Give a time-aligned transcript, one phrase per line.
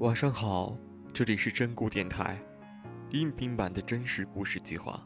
[0.00, 0.76] 晚上好，
[1.14, 2.38] 这里是真故电台，
[3.08, 5.02] 音频版的真实故事计划，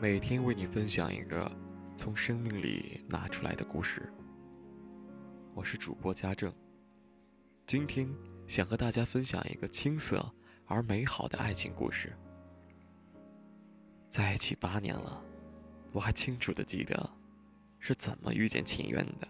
[0.00, 1.50] 每天为你分享一个
[1.96, 4.12] 从生命里拿出来的故事。
[5.52, 6.54] 我是主播家政，
[7.66, 8.08] 今天
[8.46, 10.24] 想和大家分享一个青涩
[10.66, 12.16] 而美好的爱情故事。
[14.08, 15.20] 在一起八年了，
[15.90, 17.10] 我还清楚的记得
[17.80, 19.26] 是怎么遇见秦渊的。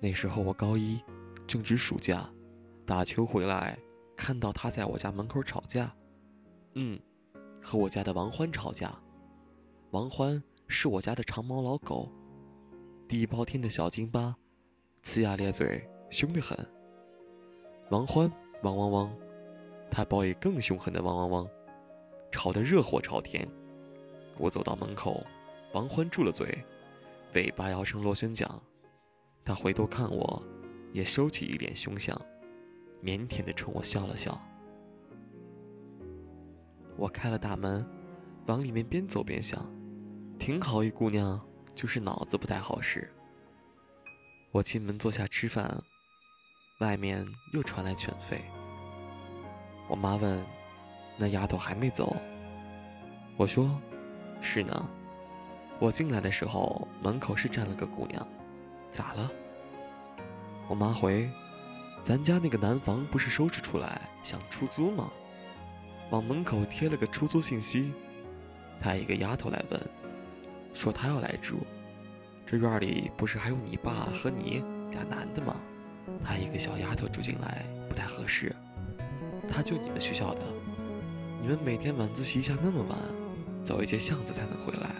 [0.00, 0.98] 那时候我高一，
[1.46, 2.26] 正值暑假，
[2.92, 3.78] 打球回来，
[4.14, 5.90] 看到他在我家门口吵架。
[6.74, 7.00] 嗯，
[7.62, 8.94] 和我家的王欢吵架。
[9.92, 12.12] 王欢是我家的长毛老狗，
[13.08, 14.36] 地包天的小金巴，
[15.02, 16.54] 呲牙咧嘴，凶得很。
[17.88, 18.30] 王欢
[18.62, 19.16] 汪汪汪，
[19.90, 21.48] 他报以更凶狠的汪汪汪，
[22.30, 23.48] 吵得热火朝天。
[24.36, 25.24] 我走到门口，
[25.72, 26.62] 王欢住了嘴，
[27.32, 28.46] 尾巴摇成螺旋桨。
[29.46, 30.42] 他回头看我，
[30.92, 32.20] 也收起一脸凶相，
[33.02, 34.40] 腼腆地冲我笑了笑。
[36.96, 37.84] 我开了大门，
[38.46, 39.66] 往里面边走边想，
[40.38, 41.40] 挺好一姑娘，
[41.74, 43.10] 就是脑子不太好使。
[44.50, 45.82] 我进门坐下吃饭，
[46.80, 48.38] 外面又传来犬吠。
[49.88, 50.44] 我妈问
[51.18, 52.14] ：“那丫头还没走？”
[53.36, 53.80] 我说
[54.40, 54.88] ：“是呢。”
[55.80, 58.24] 我进来的时候，门口是站了个姑娘。
[58.90, 59.30] 咋了？
[60.68, 61.28] 我妈回，
[62.04, 65.10] 咱家那个南房不是收拾出来想出租吗？
[66.10, 67.92] 往门口贴了个出租信息。
[68.80, 69.80] 她一个丫头来问，
[70.74, 71.60] 说她要来住。
[72.44, 75.56] 这院里不是还有你爸和你俩男的吗？
[76.24, 78.54] 她一个小丫头住进来不太合适。
[79.48, 80.40] 她就你们学校的，
[81.40, 82.98] 你们每天晚自习下那么晚，
[83.64, 84.90] 走一节巷子才能回来。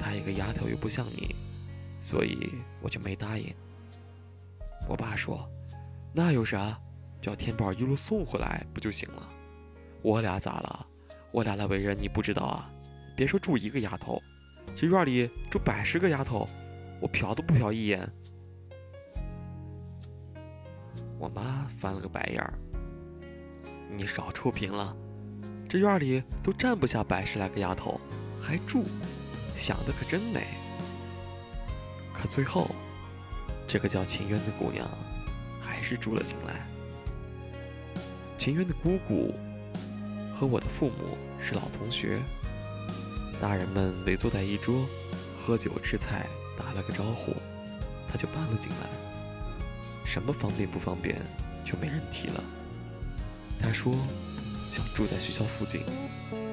[0.00, 1.34] 她一个丫头又不像你。
[2.00, 3.52] 所以我就没答应。
[4.88, 5.48] 我爸说
[6.12, 6.78] ：“那有啥，
[7.20, 9.28] 叫天宝一路送回来不就行了？
[10.02, 10.86] 我俩咋了？
[11.30, 12.70] 我俩的为人你不知道啊？
[13.16, 14.22] 别说住一个丫头，
[14.74, 16.46] 这院里住百十个丫头，
[17.00, 18.06] 我瞟都不瞟一眼。”
[21.18, 22.52] 我妈翻了个白眼儿
[23.96, 24.94] ：“你少臭贫了，
[25.68, 27.98] 这院里都站不下百十来个丫头，
[28.40, 28.84] 还住，
[29.54, 30.42] 想的可真美。”
[32.12, 32.70] 可最后，
[33.66, 34.86] 这个叫秦渊的姑娘，
[35.96, 36.66] 住了进来。
[38.38, 39.34] 秦渊的姑姑
[40.34, 42.20] 和我的父母是老同学，
[43.40, 44.86] 大人们围坐在一桌，
[45.38, 46.26] 喝酒吃菜，
[46.58, 47.32] 打了个招呼，
[48.10, 48.88] 他就搬了进来。
[50.04, 51.16] 什么方便不方便，
[51.64, 52.42] 就没人提了。
[53.60, 53.94] 他说，
[54.70, 55.82] 想住在学校附近，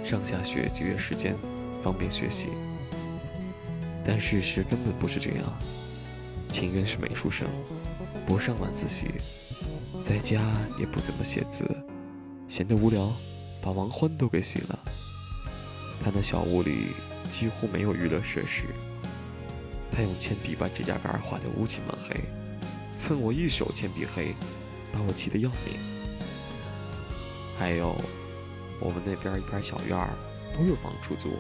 [0.05, 1.35] 上下学节约时间，
[1.81, 2.49] 方便学习。
[4.05, 5.45] 但事实根本不是这样。
[6.51, 7.47] 秦渊是美术生，
[8.29, 9.07] 不上晚自习，
[10.05, 10.39] 在家
[10.77, 11.67] 也不怎么写字，
[12.47, 13.11] 闲得无聊，
[13.59, 14.79] 把王欢都给洗了。
[16.05, 16.89] 他那小屋里
[17.31, 18.65] 几乎没有娱乐设施。
[19.91, 22.21] 他用铅笔把指甲盖画得乌漆嘛黑，
[22.99, 24.35] 蹭我一手铅笔黑，
[24.93, 25.75] 把我气得要命。
[27.57, 27.99] 还有，
[28.79, 30.07] 我们那边一片小院儿
[30.55, 31.31] 都有房出租。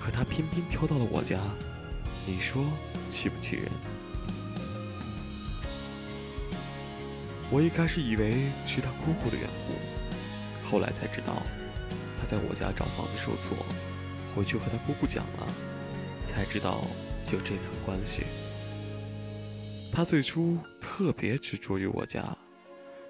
[0.00, 1.38] 可他偏偏挑到了我家，
[2.26, 2.64] 你说
[3.10, 3.70] 气不气人？
[7.50, 11.42] 我一开始以为是他姑姑的缘故，后来才知道，
[12.20, 13.56] 他在我家找房子受挫，
[14.34, 15.48] 回去和他姑姑讲了，
[16.26, 16.84] 才知道
[17.32, 18.24] 有这层关系。
[19.90, 22.36] 他最初特别执着于我家，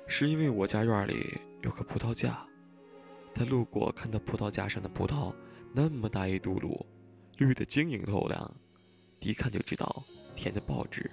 [0.06, 2.46] 是因为我家院里有个葡萄架，
[3.34, 5.34] 他路过看到葡萄架上的葡萄。
[5.72, 6.80] 那么大一嘟噜，
[7.38, 8.54] 绿的晶莹透亮，
[9.18, 11.10] 一看就知道甜的爆汁，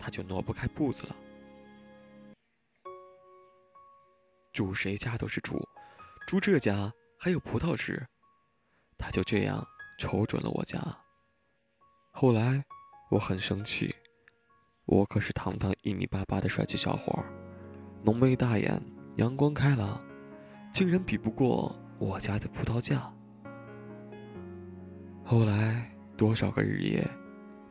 [0.00, 1.16] 他就挪不开步子了。
[4.60, 5.58] 住谁家都是住，
[6.26, 8.06] 住这家还有葡萄吃，
[8.98, 9.66] 他就这样
[9.98, 10.78] 瞅准了我家。
[12.10, 12.62] 后来
[13.10, 13.94] 我很生气，
[14.84, 17.24] 我可是堂堂一米八八的帅气小伙，
[18.02, 18.78] 浓眉大眼，
[19.16, 19.98] 阳光开朗，
[20.74, 23.10] 竟然比不过我家的葡萄架。
[25.24, 27.10] 后来多少个日夜，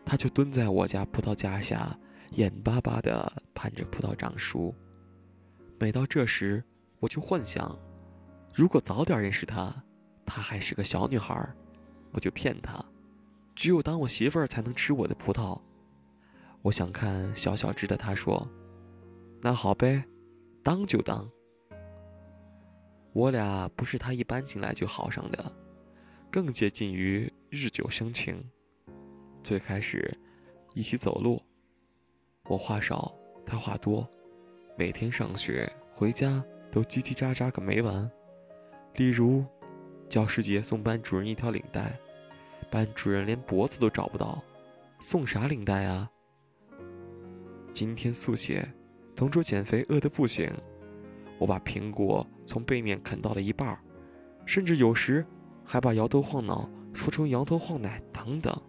[0.04, 1.96] 他就蹲在我家葡萄架下，
[2.32, 4.74] 眼巴巴地盼着葡萄长熟。
[5.78, 6.64] 每到这时，
[7.00, 7.78] 我就幻想，
[8.54, 9.74] 如果早点认识她，
[10.26, 11.48] 她还是个小女孩，
[12.12, 12.84] 我就骗她，
[13.56, 15.60] 只有当我媳妇儿才能吃我的葡萄。
[16.62, 18.48] 我想看小小只的她说
[19.42, 20.04] ：“那好呗，
[20.62, 21.30] 当就当。”
[23.14, 25.52] 我俩不是他一搬进来就好上的。
[26.32, 28.44] 更接近于日久生情。
[29.42, 30.16] 最开始，
[30.76, 31.42] 一起走路，
[32.44, 33.12] 我话少，
[33.46, 34.08] 他话多。
[34.78, 38.10] 每天上学回家都叽叽喳喳个没完。
[38.96, 39.46] 例如，
[40.08, 41.98] 教师节送班主任一条领带，
[42.70, 44.44] 班主任连脖子都找不到，
[45.00, 46.10] 送啥领带啊？
[47.72, 48.68] 今天速写，
[49.16, 50.52] 同桌减肥饿得不行，
[51.38, 53.80] 我把苹果从背面啃到了一半，
[54.46, 55.26] 甚至有时
[55.64, 58.60] 还把摇头晃脑说成摇头晃奶等等。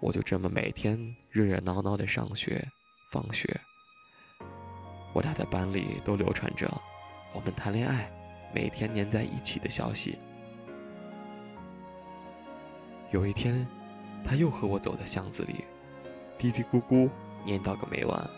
[0.00, 0.98] 我就这么每天
[1.28, 2.66] 热热闹闹的上学、
[3.10, 3.60] 放学。
[5.12, 6.70] 我俩在班里都流传着
[7.32, 8.10] 我们谈恋爱、
[8.54, 10.18] 每天黏在一起的消息。
[13.10, 13.66] 有一天，
[14.24, 15.64] 他又和我走在巷子里，
[16.38, 17.08] 嘀嘀咕咕
[17.44, 18.30] 念叨个没完。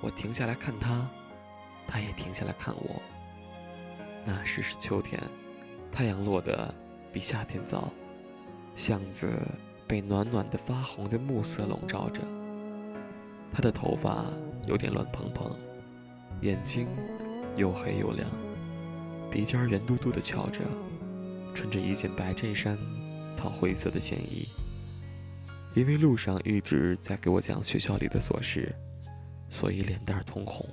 [0.00, 1.08] 我停下来看他，
[1.86, 3.00] 他也停下来看我。
[4.24, 5.20] 那时是秋天，
[5.90, 6.74] 太阳落得
[7.12, 7.90] 比夏天早，
[8.76, 9.28] 巷子。
[9.88, 12.20] 被暖暖的发红的暮色笼罩着，
[13.50, 14.26] 他的头发
[14.66, 15.50] 有点乱蓬蓬，
[16.42, 16.86] 眼睛
[17.56, 18.28] 又黑又亮，
[19.30, 20.60] 鼻尖圆嘟嘟的翘着，
[21.54, 22.78] 穿着一件白衬衫
[23.36, 24.46] 套灰色的线衣。
[25.74, 28.74] 因为路上一直在给我讲学校里的琐事，
[29.48, 30.66] 所以脸蛋通红。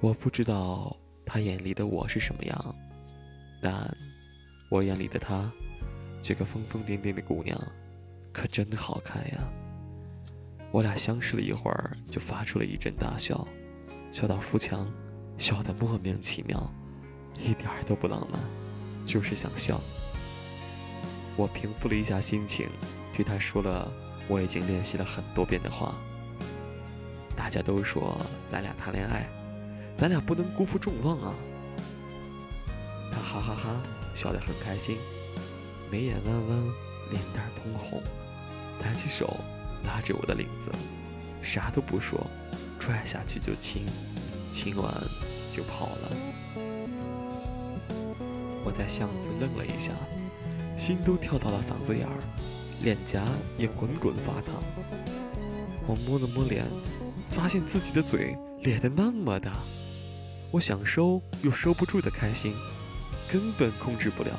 [0.00, 0.96] 我不知道
[1.26, 2.74] 他眼里的我是什么样，
[3.62, 3.96] 但
[4.70, 5.50] 我眼里的他。
[6.20, 7.56] 这个疯疯癫癫的姑娘，
[8.32, 9.38] 可真好看呀！
[10.70, 13.46] 我俩相视了一会儿，就发出了一阵大笑，
[14.12, 14.86] 笑到扶墙，
[15.38, 16.70] 笑得莫名其妙，
[17.38, 18.38] 一点都不浪漫，
[19.06, 19.80] 就是想笑。
[21.36, 22.68] 我平复了一下心情，
[23.14, 23.90] 对她说了
[24.28, 25.94] 我已经练习了很多遍的话。
[27.34, 29.26] 大家都说咱俩谈恋爱，
[29.96, 31.34] 咱俩不能辜负众望啊！
[33.10, 33.82] 她哈哈哈，
[34.14, 34.98] 笑得很开心。
[35.90, 36.62] 眉眼弯弯，
[37.10, 38.02] 脸蛋通红，
[38.82, 39.38] 抬起手
[39.84, 40.70] 拉着我的领子，
[41.42, 42.26] 啥都不说，
[42.78, 43.86] 拽下去就亲，
[44.52, 44.92] 亲完
[45.54, 46.10] 就跑了。
[48.64, 49.92] 我在巷子愣了一下，
[50.76, 52.18] 心都跳到了嗓子眼儿，
[52.82, 53.24] 脸颊
[53.56, 54.62] 也滚滚发烫。
[55.86, 56.66] 我摸了摸脸，
[57.30, 59.52] 发现自己的嘴咧得那么大，
[60.50, 62.52] 我想收又收不住的开心，
[63.30, 64.30] 根本控制不了。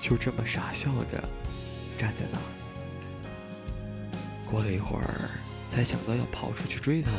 [0.00, 1.22] 就这么傻笑着
[1.98, 2.42] 站在那儿，
[4.52, 5.30] 过了一会儿，
[5.70, 7.10] 才想到要跑出去追他，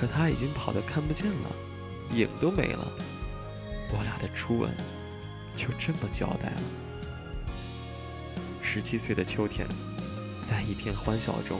[0.00, 1.50] 可他已经跑得看不见了，
[2.14, 2.92] 影都没了。
[3.90, 4.70] 我俩的初吻
[5.56, 6.62] 就这么交代了。
[8.62, 9.66] 十七岁的秋天，
[10.46, 11.58] 在一片欢笑中，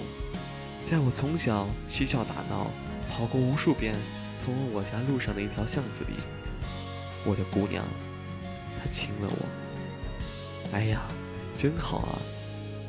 [0.88, 2.70] 在我从小嬉笑打闹、
[3.10, 3.96] 跑过无数遍
[4.44, 6.14] 通往我家路上的一条巷子里，
[7.24, 7.84] 我的姑娘，
[8.78, 10.76] 她亲了我。
[10.76, 11.02] 哎呀，
[11.58, 12.18] 真好啊，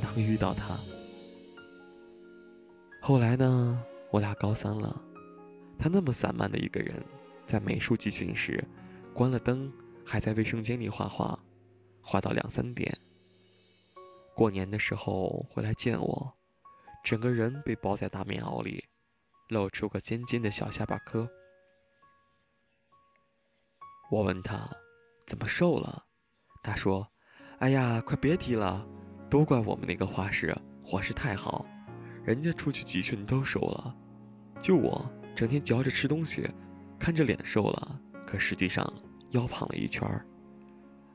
[0.03, 0.77] 能遇到他。
[3.05, 4.97] 后来呢，我俩高三了，
[5.77, 7.03] 他那么散漫的一个人，
[7.45, 8.65] 在美术集训时，
[9.13, 9.69] 关了灯
[10.05, 11.38] 还在卫生间里画画，
[12.01, 12.97] 画到两三点。
[14.33, 16.33] 过年的时候回来见我，
[17.03, 18.81] 整个人被包在大棉袄里，
[19.49, 21.27] 露出个尖尖的小下巴颏。
[24.09, 24.66] 我问他
[25.28, 26.06] 怎么瘦了，
[26.63, 27.06] 他说。
[27.59, 28.87] 哎呀，快别提了，
[29.30, 31.66] 都怪我们那个画室伙食太好，
[32.23, 33.95] 人家出去集训都瘦了，
[34.61, 36.49] 就我整天嚼着吃东西，
[36.97, 38.92] 看着脸瘦了，可实际上
[39.31, 40.25] 腰胖了一圈儿。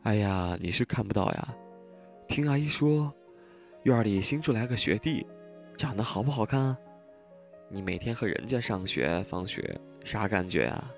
[0.02, 1.54] 哎呀，你是看不到呀，
[2.28, 3.12] 听阿姨说，
[3.84, 5.26] 院里新出来个学弟，
[5.76, 6.76] 长得好不好看？
[7.70, 10.90] 你每天和人家上学放学，啥感觉啊？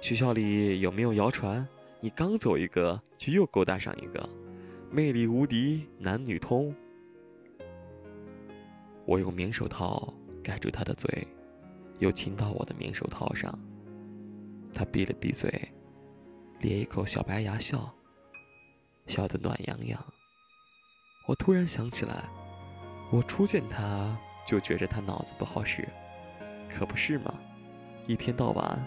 [0.00, 1.66] 学校里有没有谣传，
[2.00, 4.28] 你刚走一个就又勾搭上一个？
[4.90, 6.74] 魅力无敌，男女通。
[9.08, 10.12] 我用棉手套
[10.44, 11.26] 盖住他的嘴，
[11.98, 13.58] 又亲到我的棉手套上。
[14.74, 15.50] 他闭了闭嘴，
[16.60, 17.90] 咧一口小白牙笑，
[19.06, 19.98] 笑得暖洋洋。
[21.26, 22.22] 我突然想起来，
[23.10, 24.14] 我初见他
[24.46, 25.88] 就觉着他脑子不好使，
[26.68, 27.32] 可不是吗？
[28.06, 28.86] 一天到晚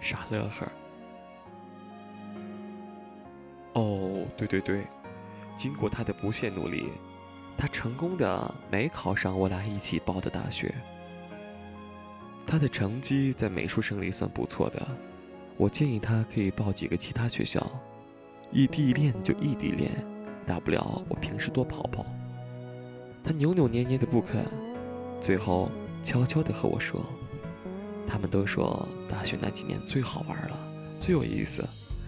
[0.00, 0.64] 傻乐呵。
[3.72, 4.86] 哦，对对对。
[5.56, 6.92] 经过他的不懈努力，
[7.56, 10.74] 他成功的没考上我俩一起报的大学。
[12.46, 14.86] 他的成绩在美术生里算不错的，
[15.56, 17.66] 我建议他可以报几个其他学校，
[18.52, 19.90] 异地恋就异地恋，
[20.46, 22.04] 大不了我平时多跑跑。
[23.24, 24.44] 他扭扭捏捏的不肯，
[25.20, 25.70] 最后
[26.04, 27.04] 悄悄的和我说
[28.06, 30.56] ：“他们都说大学那几年最好玩了，
[31.00, 31.66] 最有意思，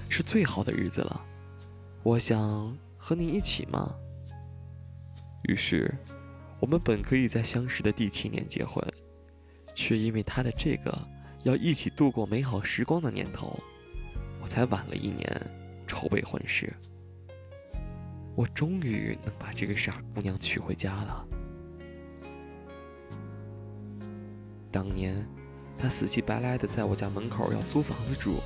[0.08, 1.20] 是最好的日子了。”
[2.04, 2.76] 我想。
[3.00, 3.94] 和你一起吗？
[5.42, 5.94] 于是，
[6.60, 8.82] 我们本可以在相识的第七年结婚，
[9.74, 10.96] 却因为他的这个
[11.44, 13.58] 要一起度过美好时光的念头，
[14.42, 15.50] 我才晚了一年
[15.86, 16.72] 筹备婚事。
[18.34, 21.26] 我终于能把这个傻姑娘娶回家了。
[24.70, 25.26] 当年，
[25.78, 28.40] 她死乞白赖的在我家门口要租房子住，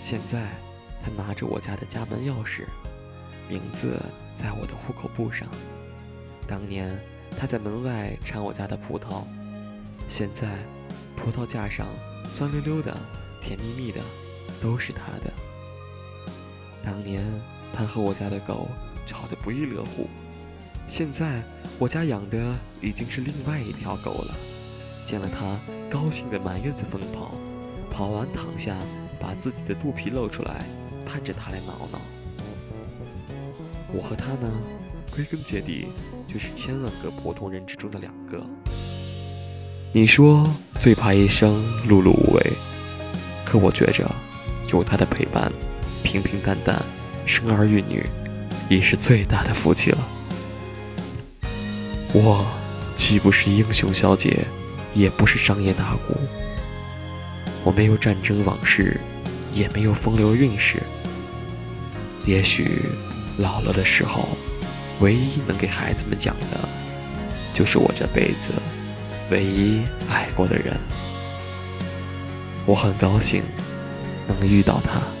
[0.00, 0.48] 现在，
[1.02, 2.64] 她拿着我家的家门钥匙，
[3.48, 3.98] 名字
[4.36, 5.48] 在我的户口簿上。
[6.46, 6.96] 当年，
[7.38, 9.24] 他在门外尝我家的葡萄，
[10.08, 10.46] 现在，
[11.16, 11.86] 葡萄架上
[12.28, 12.96] 酸溜溜的、
[13.42, 14.00] 甜蜜蜜的，
[14.62, 15.32] 都是他的。
[16.84, 17.24] 当年，
[17.74, 18.68] 他和我家的狗
[19.06, 20.08] 吵得不亦乐乎，
[20.86, 21.42] 现在，
[21.78, 24.34] 我家养的已经是另外一条狗了。
[25.04, 25.58] 见了他，
[25.90, 27.32] 高兴的满院子疯跑，
[27.90, 28.76] 跑完躺下，
[29.20, 30.64] 把自己的肚皮露出来，
[31.04, 32.00] 盼着他来挠挠。
[33.92, 34.50] 我和他呢，
[35.16, 35.86] 归根结底
[36.28, 38.44] 就是千万个普通人之中的两个。
[39.92, 40.46] 你说
[40.78, 41.54] 最怕一生
[41.88, 42.52] 碌碌无为，
[43.44, 44.08] 可我觉着
[44.70, 45.50] 有他的陪伴，
[46.04, 46.80] 平平淡淡，
[47.24, 48.04] 生儿育女，
[48.68, 49.98] 已是最大的福气了。
[52.12, 52.46] 我
[52.94, 54.46] 既不是英雄小姐。
[54.94, 56.16] 也不是商业大贾，
[57.62, 58.98] 我没有战争往事，
[59.52, 60.82] 也没有风流韵事。
[62.24, 62.80] 也许
[63.36, 64.26] 老了的时候，
[65.00, 66.68] 唯一能给孩子们讲的，
[67.52, 68.54] 就是我这辈子
[69.30, 70.76] 唯一爱过的人。
[72.64, 73.42] 我很高兴
[74.26, 75.15] 能遇到他。